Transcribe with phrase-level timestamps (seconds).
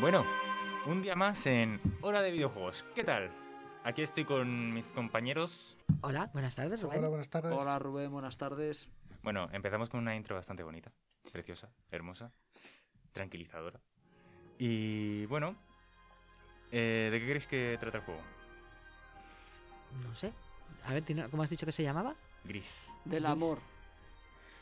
[0.00, 0.24] Bueno,
[0.86, 2.84] un día más en Hora de Videojuegos.
[2.94, 3.30] ¿Qué tal?
[3.84, 5.76] Aquí estoy con mis compañeros.
[6.02, 6.98] Hola, buenas tardes, Rubén.
[6.98, 7.52] Hola, buenas tardes.
[7.52, 8.88] Hola Rubén, buenas tardes.
[9.22, 10.92] Bueno, empezamos con una intro bastante bonita,
[11.32, 12.30] preciosa, hermosa,
[13.12, 13.80] tranquilizadora.
[14.58, 15.56] Y bueno,
[16.70, 18.20] eh, ¿de qué creéis que trata el juego?
[20.06, 20.32] No sé.
[20.86, 22.14] A ver, ¿cómo has dicho que se llamaba?
[22.44, 22.88] Gris.
[23.04, 23.32] Del Gris.
[23.32, 23.58] amor.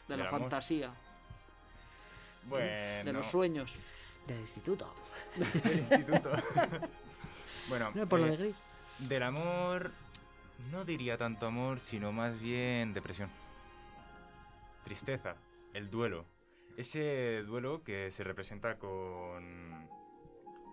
[0.09, 0.41] De la amor.
[0.41, 0.91] fantasía.
[2.49, 3.75] Bueno, De los sueños.
[4.27, 4.93] Del instituto.
[5.65, 6.31] del instituto.
[7.69, 8.57] bueno, No, por lo eh, de gris.
[9.01, 9.93] del amor,
[10.73, 13.31] no diría tanto amor, sino más bien depresión.
[14.85, 15.37] Tristeza,
[15.75, 16.25] el duelo.
[16.77, 19.89] Ese duelo que se representa con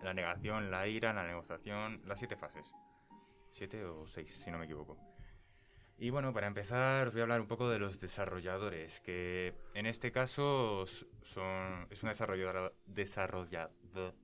[0.02, 2.66] la negación, la ira, la negociación, las siete fases.
[3.50, 4.98] Siete o seis, si no me equivoco.
[5.96, 9.86] Y bueno, para empezar, os voy a hablar un poco de los desarrolladores, que en
[9.86, 10.84] este caso
[11.22, 14.14] son, es una desarrolladora, desarrollado-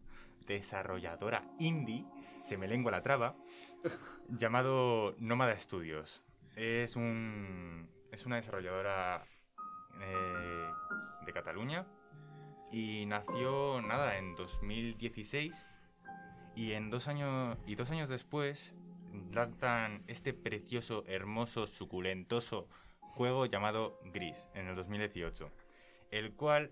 [0.46, 2.04] desarrolladora indie,
[2.42, 3.36] se me lengua la traba,
[4.28, 6.22] llamado Nómada Studios.
[6.56, 9.24] Es, un, es una desarrolladora
[10.02, 10.70] eh,
[11.24, 11.86] de Cataluña
[12.72, 15.68] y nació, nada, en 2016
[16.56, 18.76] y en dos años, y dos años después
[19.32, 22.68] lanzan este precioso, hermoso, suculentoso
[23.00, 25.50] juego llamado Gris en el 2018,
[26.10, 26.70] el cual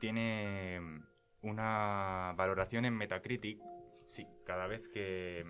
[0.00, 0.80] tiene
[1.42, 3.60] una valoración en Metacritic.
[4.08, 5.44] Sí, cada vez que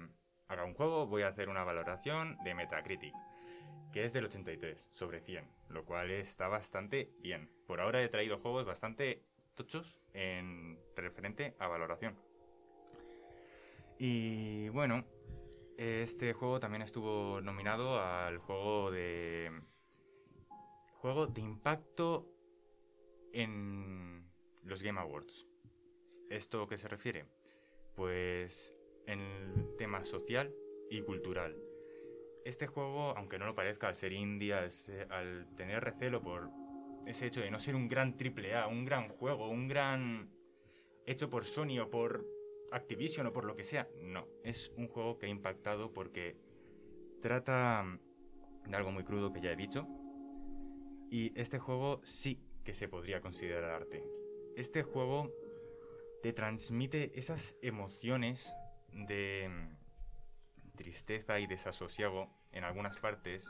[0.49, 3.15] haga un juego voy a hacer una valoración de Metacritic,
[3.93, 7.51] que es del 83 sobre 100, lo cual está bastante bien.
[7.67, 9.23] Por ahora he traído juegos bastante
[9.55, 12.15] tochos en referente a valoración.
[13.99, 15.05] Y bueno,
[15.77, 19.51] este juego también estuvo nominado al juego de
[21.01, 22.33] juego de impacto
[23.33, 24.29] en
[24.65, 25.47] los Game Awards.
[26.31, 27.27] ¿Esto qué se refiere?
[27.95, 28.77] Pues
[29.07, 30.53] en el tema social
[30.91, 31.57] y cultural.
[32.45, 36.51] Este juego, aunque no lo parezca, al ser indie, al tener recelo por
[37.07, 40.31] ese hecho de no ser un gran triple A, un gran juego, un gran
[41.07, 42.25] hecho por Sony o por
[42.73, 46.37] Activision o por lo que sea, no, es un juego que ha impactado porque
[47.23, 47.85] trata
[48.67, 49.87] de algo muy crudo que ya he dicho
[51.11, 54.03] y este juego sí que se podría considerar arte.
[54.57, 55.33] Este juego
[56.23, 58.53] te transmite esas emociones
[58.93, 63.49] de mm, tristeza y desasosiego en algunas partes,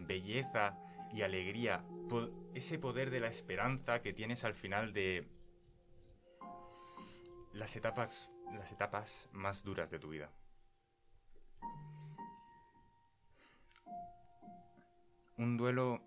[0.00, 0.78] belleza
[1.12, 1.84] y alegría,
[2.54, 5.26] ese poder de la esperanza que tienes al final de
[7.52, 10.30] las etapas, las etapas más duras de tu vida.
[15.36, 16.00] Un duelo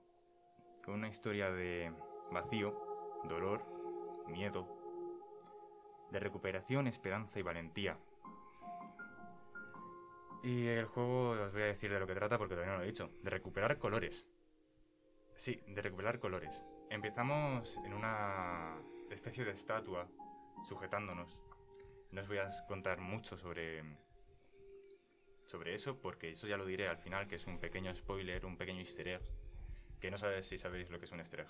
[0.83, 1.93] con una historia de
[2.31, 3.63] vacío, dolor,
[4.27, 4.67] miedo,
[6.11, 7.97] de recuperación, esperanza y valentía.
[10.43, 12.83] Y el juego os voy a decir de lo que trata porque todavía no lo
[12.83, 13.11] he dicho.
[13.21, 14.25] De recuperar colores.
[15.35, 16.63] Sí, de recuperar colores.
[16.89, 18.77] Empezamos en una
[19.09, 20.07] especie de estatua
[20.67, 21.37] sujetándonos.
[22.11, 23.83] No os voy a contar mucho sobre
[25.45, 28.57] sobre eso porque eso ya lo diré al final que es un pequeño spoiler, un
[28.57, 29.21] pequeño easter egg
[29.99, 31.49] que no sabéis si sabéis lo que es un easter egg.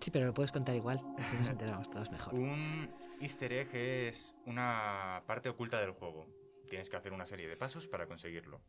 [0.00, 1.00] Sí, pero lo puedes contar igual.
[1.18, 2.34] Así nos enteramos todos mejor.
[2.34, 2.90] Un
[3.20, 6.26] easter egg es una parte oculta del juego.
[6.68, 8.60] Tienes que hacer una serie de pasos para conseguirlo.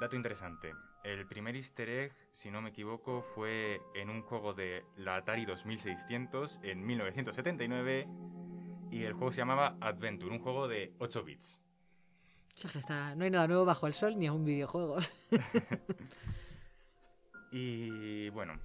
[0.00, 0.72] Dato interesante.
[1.04, 5.46] El primer easter egg, si no me equivoco, fue en un juego de la Atari
[5.46, 8.06] 2600 en 1979
[8.96, 11.60] y el juego se llamaba Adventure, un juego de 8 bits.
[12.74, 14.98] Está- No hay nada nuevo bajo el sol ni en un videojuego.
[17.52, 18.58] Y bueno,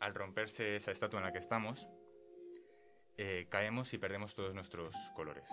[0.00, 1.88] al romperse esa estatua en la que estamos,
[3.16, 5.48] eh, caemos y perdemos todos nuestros colores.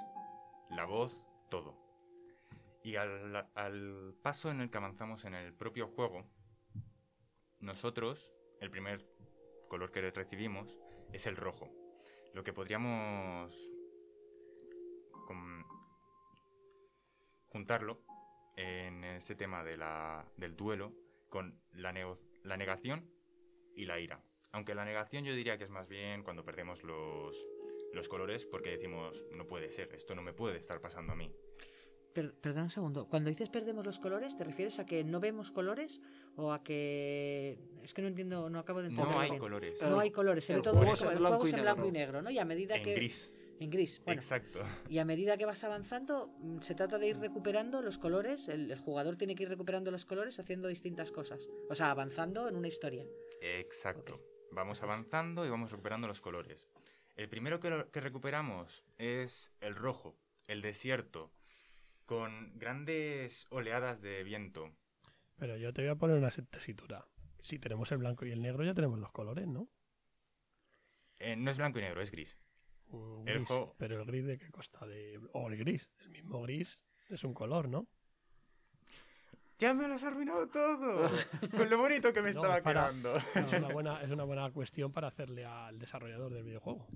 [0.71, 1.15] La voz,
[1.49, 1.77] todo.
[2.83, 6.25] Y al, al paso en el que avanzamos en el propio juego,
[7.59, 9.05] nosotros, el primer
[9.67, 10.77] color que recibimos
[11.13, 11.69] es el rojo.
[12.33, 13.69] Lo que podríamos
[17.51, 18.01] juntarlo
[18.55, 20.93] en ese tema de la- del duelo
[21.29, 21.93] con la,
[22.43, 23.09] la negación
[23.75, 24.21] y la ira.
[24.51, 27.35] Aunque la negación yo diría que es más bien cuando perdemos los,
[27.93, 31.31] los colores porque decimos, no puede ser, esto no me puede estar pasando a mí.
[32.13, 33.07] Per- perdón un segundo.
[33.07, 36.01] Cuando dices perdemos los colores, ¿te refieres a que no vemos colores
[36.35, 37.59] o a que...
[37.83, 39.13] Es que no entiendo, no acabo de entender.
[39.13, 39.39] No hay bien.
[39.39, 39.81] colores.
[39.83, 41.51] No hay colores, se ve El todo juego eso, es en el blanco juego es
[41.51, 42.21] y en blanco y negro.
[42.21, 42.29] ¿no?
[42.31, 42.95] Y a medida En que...
[42.95, 43.33] gris.
[43.59, 44.21] En gris, bueno.
[44.21, 44.59] Exacto.
[44.89, 48.47] Y a medida que vas avanzando, mm, se trata de ir recuperando los colores.
[48.47, 51.47] El, el jugador tiene que ir recuperando los colores haciendo distintas cosas.
[51.69, 53.05] O sea, avanzando en una historia.
[53.41, 54.21] Exacto.
[54.51, 56.67] Vamos avanzando y vamos recuperando los colores.
[57.17, 60.15] El primero que, lo- que recuperamos es el rojo,
[60.47, 61.31] el desierto,
[62.09, 64.75] con grandes oleadas de viento.
[65.37, 67.05] Pero yo te voy a poner una tesitura.
[67.37, 69.69] Si tenemos el blanco y el negro, ya tenemos dos colores, ¿no?
[71.19, 72.39] Eh, no es blanco y negro, es gris.
[73.27, 75.19] El juego- Pero el gris de qué costa de.
[75.33, 75.91] O el gris.
[75.99, 76.79] El mismo gris
[77.09, 77.87] es un color, ¿no?
[79.59, 81.11] ¡Ya me lo has arruinado todo!
[81.67, 83.13] Con lo bonito que me No, estaba para- quedando.
[83.35, 86.87] Es una buena, es una buena cuestión para hacerle al desarrollador del videojuego.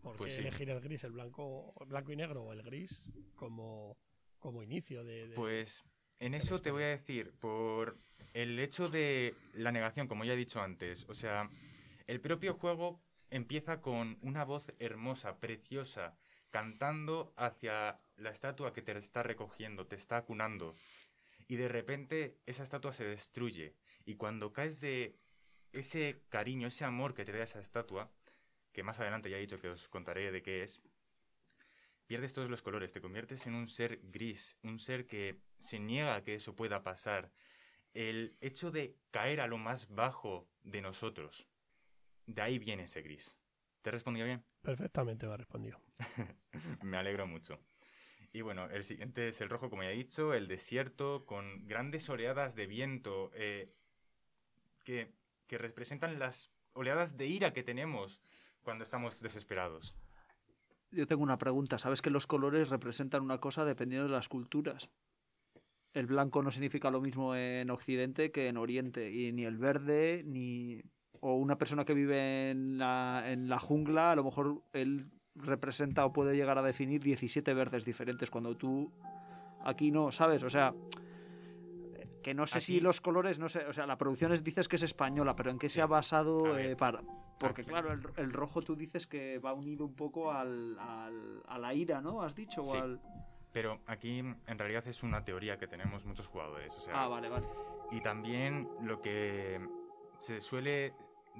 [0.00, 0.40] ¿Por qué Pues sí.
[0.40, 3.02] elegir el gris, el blanco, blanco y negro o el gris
[3.34, 3.98] como,
[4.46, 5.82] como inicio de, de- Pues
[6.20, 7.98] en eso te voy a decir, por
[8.32, 11.50] el hecho de la negación, como ya he dicho antes, o sea,
[12.06, 16.16] el propio juego empieza con una voz hermosa, preciosa,
[16.50, 20.76] cantando hacia la estatua que te está recogiendo, te está acunando.
[21.48, 23.74] Y de repente esa estatua se destruye.
[24.04, 25.18] Y cuando caes de
[25.72, 28.12] ese cariño, ese amor que te da esa estatua,
[28.72, 30.80] que más adelante ya he dicho que os contaré de qué es,
[32.06, 36.14] pierdes todos los colores, te conviertes en un ser gris, un ser que se niega
[36.14, 37.32] a que eso pueda pasar.
[37.94, 41.48] El hecho de caer a lo más bajo de nosotros,
[42.26, 43.36] de ahí viene ese gris.
[43.82, 44.44] ¿Te he respondido bien?
[44.62, 45.80] Perfectamente me ha respondido.
[46.82, 47.60] Me alegro mucho.
[48.32, 52.08] Y bueno, el siguiente es el rojo, como ya he dicho, el desierto, con grandes
[52.10, 53.72] oleadas de viento eh,
[54.84, 55.14] que,
[55.46, 58.20] que representan las oleadas de ira que tenemos
[58.62, 59.94] cuando estamos desesperados.
[60.90, 61.78] Yo tengo una pregunta.
[61.78, 64.88] ¿Sabes que los colores representan una cosa dependiendo de las culturas?
[65.92, 69.10] El blanco no significa lo mismo en Occidente que en Oriente.
[69.10, 70.82] Y ni el verde, ni...
[71.20, 76.04] O una persona que vive en la, en la jungla, a lo mejor él representa
[76.04, 78.92] o puede llegar a definir 17 verdes diferentes cuando tú
[79.64, 80.42] aquí no, ¿sabes?
[80.42, 80.74] O sea,
[82.26, 84.74] que no sé si los colores, no sé, o sea, la producción es, dices que
[84.74, 87.00] es española, pero ¿en qué se ha basado eh, para...?
[87.38, 91.44] Porque Aquí- claro, el, el rojo tú dices que va unido un poco al, al-
[91.46, 92.22] a la ira, ¿no?
[92.22, 92.62] ¿Has dicho?
[92.62, 93.00] O al-
[93.52, 96.74] Pero aquí en realidad es una teoría que tenemos muchos jugadores.
[96.74, 97.46] O sea, Ah, vale, vale.
[97.92, 99.64] Y también lo que
[100.18, 100.94] se suele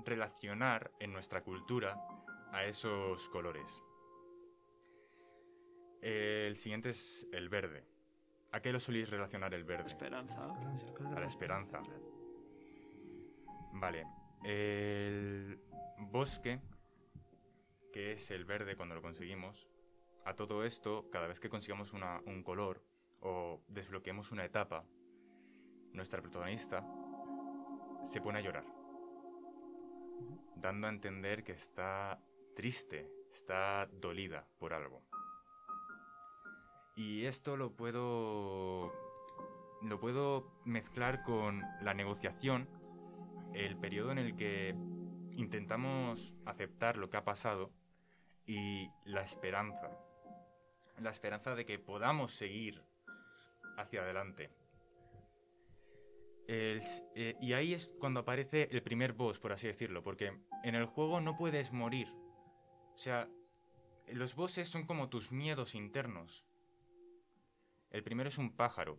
[0.05, 2.00] relacionar en nuestra cultura
[2.53, 3.82] a esos colores.
[6.00, 7.85] El siguiente es el verde.
[8.56, 9.86] ¿A qué lo soléis relacionar el verde?
[9.86, 10.48] Esperanza.
[11.15, 11.82] A la esperanza.
[13.75, 14.06] Vale.
[14.44, 15.60] El
[15.98, 16.63] bosque,
[17.93, 19.69] que es el verde cuando lo conseguimos.
[20.25, 22.82] A todo esto, cada vez que consigamos una- un color
[23.20, 24.86] o desbloqueemos una etapa,
[25.93, 26.82] nuestra protagonista
[28.05, 28.65] se pone a llorar,
[30.55, 32.19] dando a entender que está
[32.55, 35.03] triste, está dolida por algo.
[36.96, 38.93] Y esto lo puedo
[39.82, 42.69] lo puedo mezclar con la negociación,
[43.55, 44.74] el periodo en el que
[45.32, 47.70] intentamos aceptar lo que ha pasado
[48.46, 49.91] y la esperanza.
[50.98, 52.82] La esperanza de que podamos seguir
[53.76, 54.50] hacia adelante.
[56.48, 56.81] Eh,
[57.41, 61.20] y ahí es cuando aparece el primer boss, por así decirlo, porque en el juego
[61.20, 62.08] no puedes morir.
[62.94, 63.29] O sea,
[64.08, 66.45] los bosses son como tus miedos internos.
[67.96, 68.98] El primero es un pájaro,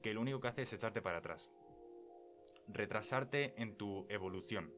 [0.00, 1.50] que lo único que hace es echarte para atrás.
[2.68, 4.72] Retrasarte en tu evolución.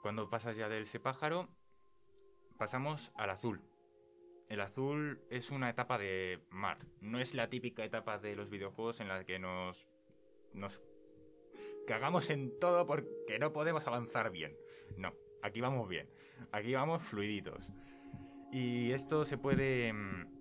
[0.00, 1.50] Cuando pasas ya de ese pájaro,
[2.56, 3.60] pasamos al azul.
[4.48, 6.78] El azul es una etapa de mar.
[7.02, 9.86] No es la típica etapa de los videojuegos en la que nos.
[10.54, 10.80] nos
[11.86, 14.56] cagamos en todo porque no podemos avanzar bien.
[14.96, 15.12] No,
[15.42, 16.08] aquí vamos bien.
[16.50, 17.70] Aquí vamos fluiditos.
[18.50, 20.35] Y esto se puede mm,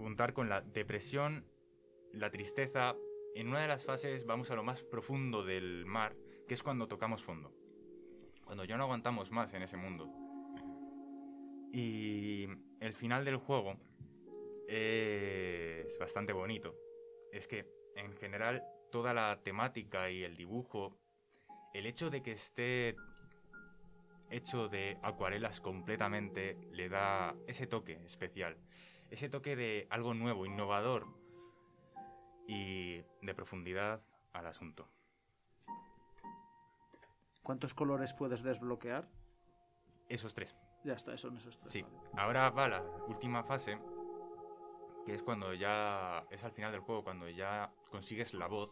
[0.00, 1.44] juntar con la depresión,
[2.12, 2.96] la tristeza.
[3.34, 6.16] En una de las fases vamos a lo más profundo del mar,
[6.48, 7.52] que es cuando tocamos fondo.
[8.44, 10.10] Cuando ya no aguantamos más en ese mundo.
[11.72, 12.46] Y
[12.80, 13.76] el final del juego
[14.66, 16.74] es bastante bonito.
[17.30, 20.96] Es que, en general, toda la temática y el dibujo,
[21.74, 22.96] el hecho de que esté
[24.30, 28.56] hecho de acuarelas completamente, le da ese toque especial.
[29.10, 31.06] Ese toque de algo nuevo, innovador
[32.46, 34.00] y de profundidad
[34.32, 34.88] al asunto.
[37.42, 39.08] ¿Cuántos colores puedes desbloquear?
[40.08, 40.56] Esos tres.
[40.84, 41.72] Ya está, eso no esos tres.
[41.72, 42.22] Sí, vale.
[42.22, 43.78] ahora va la última fase,
[45.04, 48.70] que es cuando ya es al final del juego, cuando ya consigues la voz,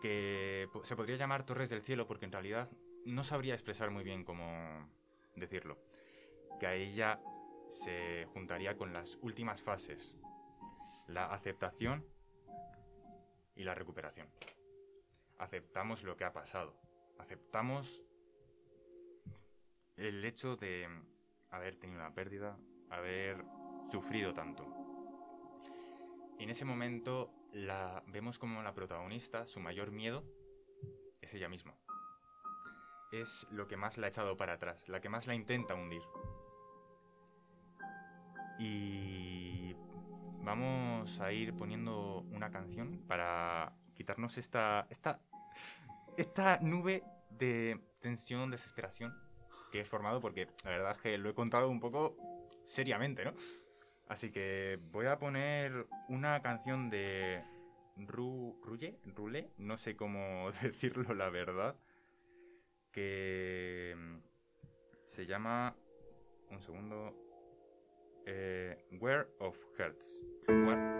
[0.00, 2.70] que se podría llamar Torres del Cielo, porque en realidad
[3.04, 4.88] no sabría expresar muy bien cómo
[5.36, 5.78] decirlo.
[6.58, 7.20] Que ahí ya
[7.72, 10.14] se juntaría con las últimas fases,
[11.08, 12.06] la aceptación
[13.56, 14.28] y la recuperación.
[15.38, 16.76] Aceptamos lo que ha pasado,
[17.18, 18.04] aceptamos
[19.96, 20.86] el hecho de
[21.50, 22.56] haber tenido una pérdida,
[22.90, 23.44] haber
[23.90, 24.66] sufrido tanto.
[26.38, 30.24] Y en ese momento la vemos como la protagonista, su mayor miedo
[31.20, 31.74] es ella misma.
[33.12, 36.02] Es lo que más la ha echado para atrás, la que más la intenta hundir.
[38.58, 39.74] Y
[40.42, 45.20] vamos a ir poniendo una canción para quitarnos esta esta
[46.16, 49.14] esta nube de tensión, desesperación
[49.70, 52.16] que he formado porque la verdad es que lo he contado un poco
[52.64, 53.32] seriamente, ¿no?
[54.08, 57.42] Así que voy a poner una canción de
[57.96, 61.76] Ru, Rulle, Rule, no sé cómo decirlo la verdad,
[62.90, 63.96] que
[65.06, 65.74] se llama,
[66.50, 67.14] un segundo,
[68.26, 70.06] eh, Where of Hearts.
[70.46, 70.91] Where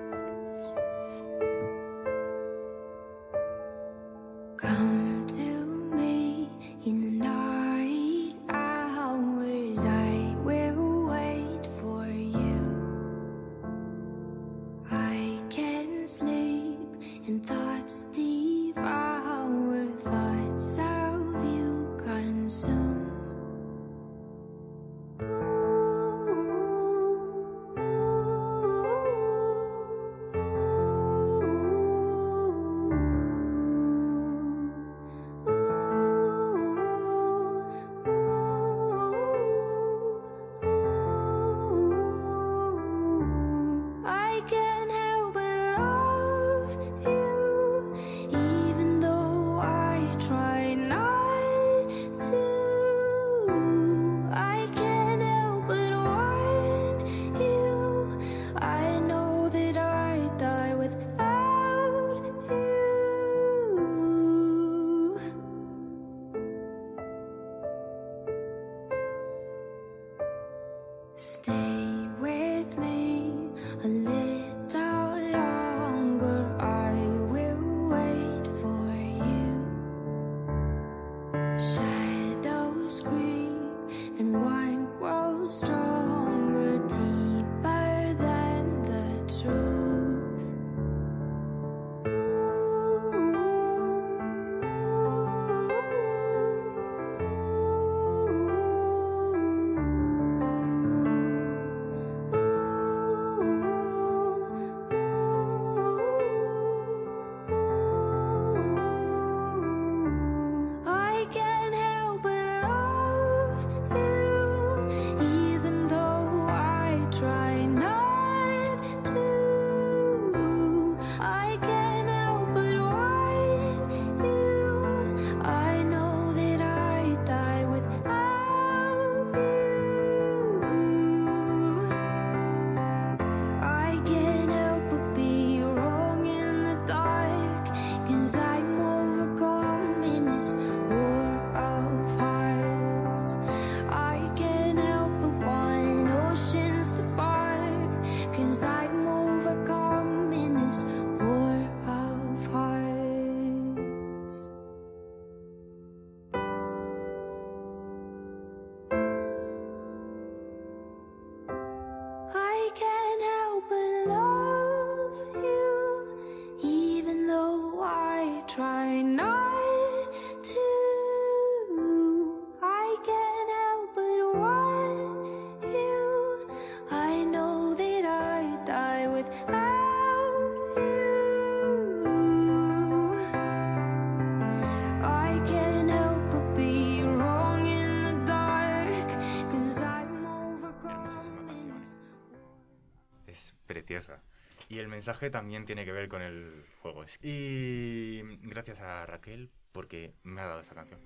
[193.33, 194.23] Es preciosa.
[194.69, 197.05] Y el mensaje también tiene que ver con el juego.
[197.23, 201.01] Y gracias a Raquel porque me ha dado esta canción.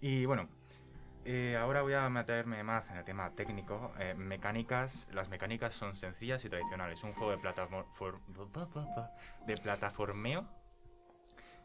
[0.00, 0.48] Y bueno,
[1.24, 3.92] eh, ahora voy a meterme más en el tema técnico.
[3.98, 7.02] Eh, mecánicas, las mecánicas son sencillas y tradicionales.
[7.02, 8.20] Un juego de, platafor-
[9.44, 10.48] de plataformeo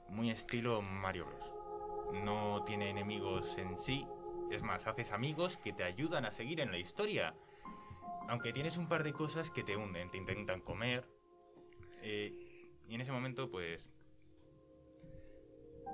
[0.10, 2.24] muy estilo Mario Bros.
[2.24, 4.08] No tiene enemigos en sí.
[4.50, 7.36] Es más, haces amigos que te ayudan a seguir en la historia.
[8.28, 11.06] Aunque tienes un par de cosas que te hunden, te intentan comer.
[12.02, 12.48] eh,
[12.88, 13.88] y en ese momento, pues.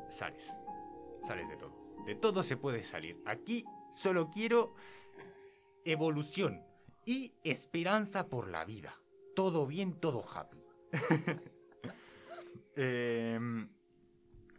[0.10, 0.54] Sales.
[1.24, 1.76] Sales de todo.
[2.06, 3.22] De todo se puede salir.
[3.26, 4.74] Aquí solo quiero
[5.86, 6.64] evolución
[7.06, 8.96] y esperanza por la vida.
[9.36, 10.64] Todo bien, todo happy.
[12.80, 13.70] Em,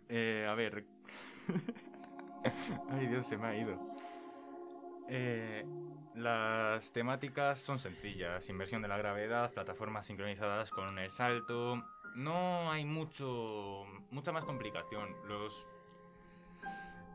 [0.09, 0.85] eh, a ver.
[2.91, 3.79] Ay, Dios, se me ha ido.
[5.09, 5.65] Eh,
[6.15, 8.49] las temáticas son sencillas.
[8.49, 11.83] Inversión de la gravedad, plataformas sincronizadas con el salto.
[12.15, 15.15] No hay mucho, mucha más complicación.
[15.27, 15.67] Los,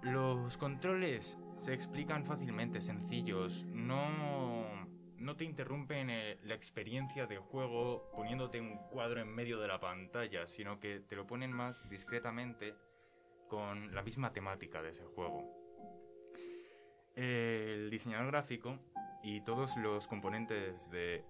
[0.02, 3.66] los controles se explican fácilmente, sencillos.
[3.66, 4.86] No,
[5.18, 9.80] no te interrumpen eh, la experiencia de juego poniéndote un cuadro en medio de la
[9.80, 12.76] pantalla, sino que te lo ponen más discretamente
[13.50, 15.63] con la misma temática de ese juego.
[17.16, 18.80] El diseñador gráfico
[19.22, 21.24] y todos los componentes de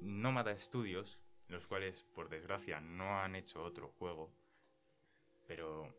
[0.00, 4.32] Nómada Studios, los cuales por desgracia no han hecho otro juego,
[5.46, 5.94] pero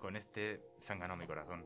[0.00, 1.64] con este se han ganado mi corazón.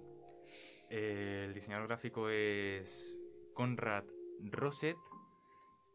[0.91, 3.19] El diseñador gráfico es
[3.55, 4.05] Conrad
[4.41, 4.97] Roset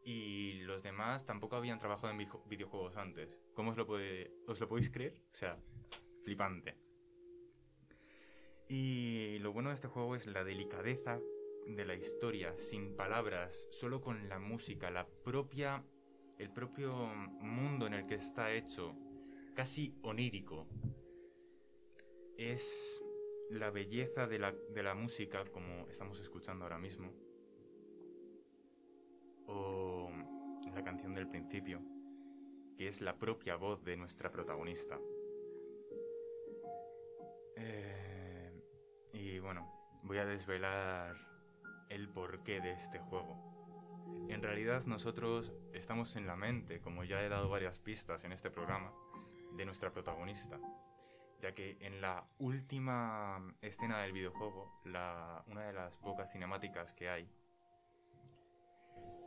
[0.04, 3.44] y los demás tampoco habían trabajado en videojuegos antes.
[3.54, 5.22] ¿Cómo os lo, puede, os lo podéis creer?
[5.32, 5.58] O sea,
[6.24, 6.85] flipante.
[8.68, 11.20] Y lo bueno de este juego es la delicadeza
[11.68, 15.84] de la historia, sin palabras, solo con la música, la propia,
[16.38, 16.94] el propio
[17.42, 18.96] mundo en el que está hecho,
[19.54, 20.68] casi onírico.
[22.38, 23.02] Es
[23.50, 27.12] la belleza de la, de la música, como estamos escuchando ahora mismo.
[29.48, 30.10] O
[30.76, 31.82] la canción del principio,
[32.78, 35.00] que es la propia voz de nuestra protagonista.
[37.56, 38.05] Eh,
[39.46, 39.72] bueno,
[40.04, 41.16] voy a desvelar
[41.90, 43.56] el porqué de este juego.
[44.28, 48.50] En realidad nosotros estamos en la mente, como ya he dado varias pistas en este
[48.50, 48.92] programa,
[49.54, 50.60] de nuestra protagonista.
[51.40, 57.30] Ya que en la última escena del videojuego, una de las pocas cinemáticas que hay,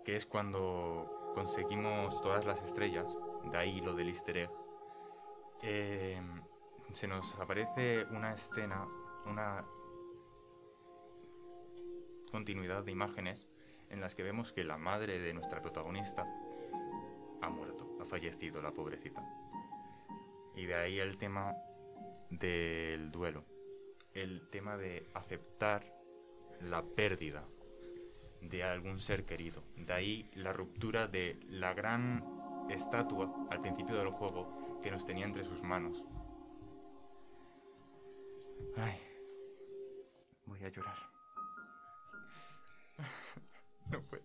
[0.05, 3.17] que es cuando conseguimos todas las estrellas,
[3.51, 4.51] de ahí lo del easter egg,
[5.63, 6.21] eh,
[6.93, 8.87] se nos aparece una escena,
[9.27, 9.65] una
[12.31, 13.47] continuidad de imágenes
[13.91, 16.27] en las que vemos que la madre de nuestra protagonista
[17.41, 19.23] ha muerto, ha fallecido la pobrecita.
[20.55, 21.55] Y de ahí el tema
[22.31, 23.45] del duelo,
[24.15, 25.85] el tema de aceptar
[26.61, 27.45] la pérdida
[28.41, 29.63] de algún ser querido.
[29.77, 32.25] De ahí la ruptura de la gran
[32.69, 36.05] estatua al principio del juego que nos tenía entre sus manos.
[38.77, 38.99] Ay,
[40.47, 41.18] voy a llorar.
[43.91, 44.23] No puedo.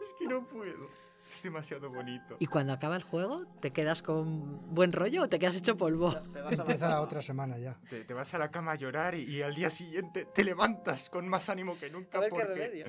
[0.00, 0.88] Es que no puedo.
[1.30, 2.36] Es demasiado bonito.
[2.40, 6.12] ¿Y cuando acaba el juego, te quedas con buen rollo o te quedas hecho polvo?
[6.34, 7.78] Empieza la otra semana ya.
[7.88, 11.08] Te, te vas a la cama a llorar y, y al día siguiente te levantas
[11.08, 12.18] con más ánimo que nunca.
[12.18, 12.54] A ver qué porque...
[12.54, 12.86] remedio.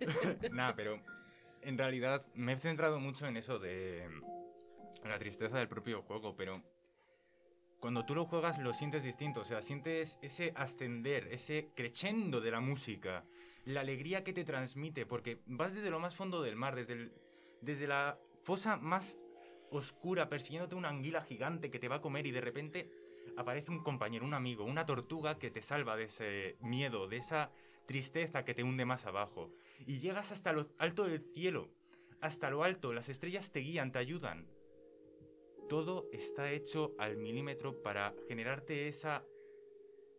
[0.52, 1.00] Nada, pero
[1.60, 4.08] en realidad me he centrado mucho en eso de
[5.04, 6.54] la tristeza del propio juego, pero
[7.80, 12.50] cuando tú lo juegas lo sientes distinto, o sea, sientes ese ascender, ese crescendo de
[12.50, 13.24] la música,
[13.64, 17.10] la alegría que te transmite, porque vas desde lo más fondo del mar, desde,
[17.60, 19.18] desde la fosa más
[19.70, 22.90] oscura, persiguiéndote una anguila gigante que te va a comer y de repente
[23.36, 27.50] aparece un compañero, un amigo, una tortuga que te salva de ese miedo, de esa
[27.86, 29.50] tristeza que te hunde más abajo.
[29.86, 31.70] Y llegas hasta lo alto del cielo,
[32.20, 34.46] hasta lo alto, las estrellas te guían, te ayudan.
[35.68, 39.24] Todo está hecho al milímetro para generarte esa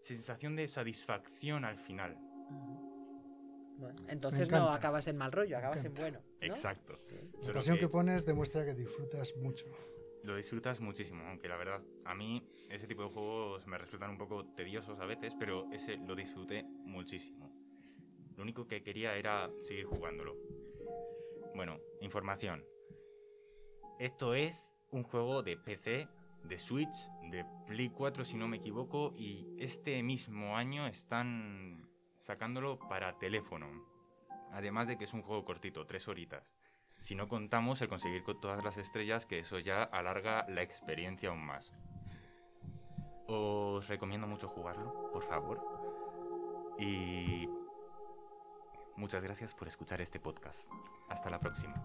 [0.01, 2.17] sensación de satisfacción al final.
[3.77, 6.19] Bueno, entonces no acabas en mal rollo, acabas en bueno.
[6.19, 6.45] ¿no?
[6.45, 6.99] Exacto.
[7.45, 9.65] La pasión que que pones demuestra que disfrutas mucho.
[10.23, 14.17] lo disfrutas muchísimo, aunque la verdad, a mí ese tipo de juegos me resultan un
[14.17, 17.51] poco tediosos a veces, pero ese lo disfruté muchísimo.
[18.35, 20.35] Lo único que quería era seguir jugándolo.
[21.53, 22.65] Bueno, información.
[23.99, 26.07] Esto es un juego de PC,
[26.43, 31.84] de Switch, de Play 4 si no me equivoco, y este mismo año están
[32.25, 33.67] sacándolo para teléfono.
[34.51, 36.55] Además de que es un juego cortito, tres horitas.
[36.97, 41.29] Si no contamos el conseguir con todas las estrellas, que eso ya alarga la experiencia
[41.29, 41.73] aún más.
[43.27, 45.61] Os recomiendo mucho jugarlo, por favor.
[46.79, 47.47] Y
[48.95, 50.71] muchas gracias por escuchar este podcast.
[51.09, 51.75] Hasta la próxima.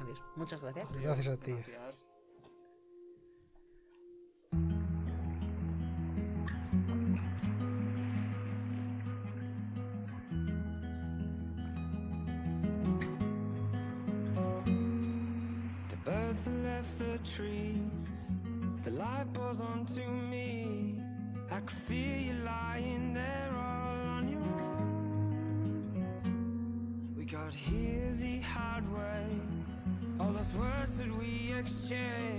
[0.00, 0.22] Adiós.
[0.36, 0.92] Muchas gracias.
[0.92, 1.54] Gracias a ti.
[16.38, 18.32] Birds have left the trees.
[18.82, 20.94] The light pours onto me.
[21.50, 26.04] I could feel you lying there all on your own.
[27.16, 29.26] We got here the hard way.
[30.20, 32.37] All those words that we exchanged.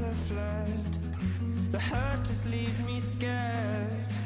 [0.00, 0.98] Have fled.
[1.70, 4.16] The hurt just leaves me scared,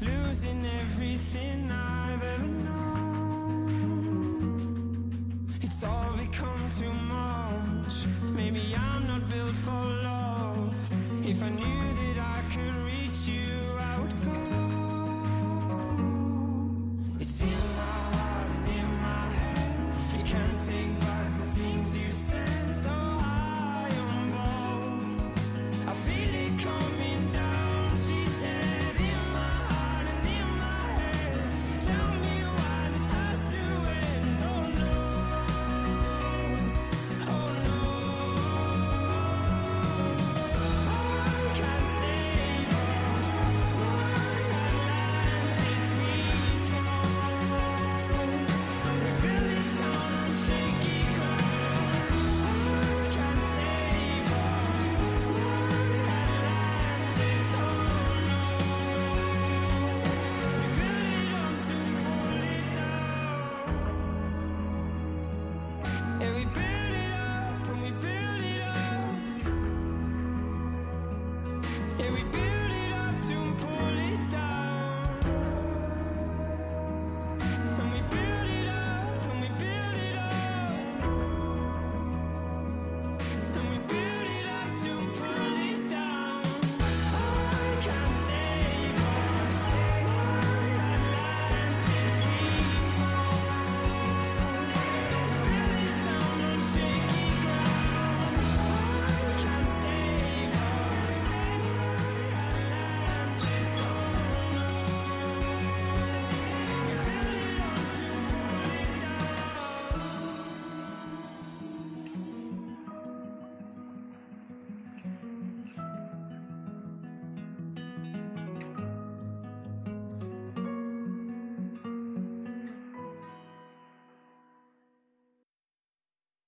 [0.00, 3.90] losing everything I've ever known.
[5.60, 8.06] It's all become too much.
[8.34, 10.90] Maybe I'm not built for love.
[11.26, 12.39] If I knew that